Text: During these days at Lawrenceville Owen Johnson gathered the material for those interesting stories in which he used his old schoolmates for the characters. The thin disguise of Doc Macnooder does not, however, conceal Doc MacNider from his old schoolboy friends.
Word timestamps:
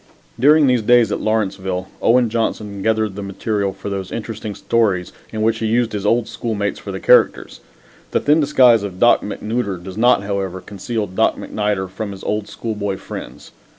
During 0.39 0.65
these 0.65 0.81
days 0.81 1.11
at 1.11 1.19
Lawrenceville 1.21 1.87
Owen 2.01 2.31
Johnson 2.31 2.81
gathered 2.81 3.13
the 3.15 3.21
material 3.21 3.71
for 3.71 3.87
those 3.87 4.11
interesting 4.11 4.55
stories 4.55 5.13
in 5.31 5.43
which 5.43 5.59
he 5.59 5.67
used 5.67 5.91
his 5.91 6.07
old 6.07 6.27
schoolmates 6.27 6.79
for 6.79 6.91
the 6.91 6.99
characters. 6.99 7.59
The 8.09 8.19
thin 8.19 8.39
disguise 8.39 8.81
of 8.81 8.99
Doc 8.99 9.21
Macnooder 9.21 9.77
does 9.77 9.97
not, 9.97 10.23
however, 10.23 10.59
conceal 10.59 11.05
Doc 11.05 11.35
MacNider 11.37 11.87
from 11.87 12.13
his 12.13 12.23
old 12.23 12.47
schoolboy 12.47 12.97
friends. 12.97 13.51